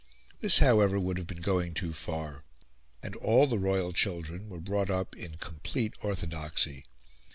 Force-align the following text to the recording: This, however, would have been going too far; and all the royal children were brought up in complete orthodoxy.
This, 0.39 0.57
however, 0.57 0.99
would 0.99 1.19
have 1.19 1.27
been 1.27 1.41
going 1.41 1.75
too 1.75 1.93
far; 1.93 2.43
and 3.03 3.15
all 3.17 3.45
the 3.45 3.59
royal 3.59 3.93
children 3.93 4.49
were 4.49 4.59
brought 4.59 4.89
up 4.89 5.15
in 5.15 5.35
complete 5.37 5.93
orthodoxy. 6.01 6.85